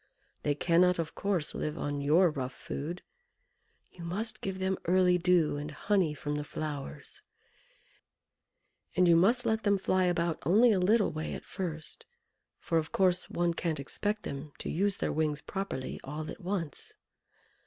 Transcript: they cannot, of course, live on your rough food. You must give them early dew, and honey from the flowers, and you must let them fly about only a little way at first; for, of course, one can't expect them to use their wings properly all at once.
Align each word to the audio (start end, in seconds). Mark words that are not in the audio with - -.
they 0.41 0.55
cannot, 0.55 0.97
of 0.97 1.13
course, 1.13 1.53
live 1.53 1.77
on 1.77 2.01
your 2.01 2.31
rough 2.31 2.55
food. 2.55 3.03
You 3.91 4.03
must 4.03 4.41
give 4.41 4.57
them 4.57 4.79
early 4.85 5.19
dew, 5.19 5.57
and 5.57 5.69
honey 5.69 6.15
from 6.15 6.37
the 6.37 6.43
flowers, 6.43 7.21
and 8.95 9.07
you 9.07 9.15
must 9.15 9.45
let 9.45 9.61
them 9.61 9.77
fly 9.77 10.05
about 10.05 10.39
only 10.43 10.71
a 10.71 10.79
little 10.79 11.11
way 11.11 11.35
at 11.35 11.45
first; 11.45 12.07
for, 12.57 12.79
of 12.79 12.91
course, 12.91 13.29
one 13.29 13.53
can't 13.53 13.79
expect 13.79 14.23
them 14.23 14.53
to 14.57 14.71
use 14.71 14.97
their 14.97 15.13
wings 15.13 15.39
properly 15.39 15.99
all 16.03 16.31
at 16.31 16.41
once. 16.41 16.95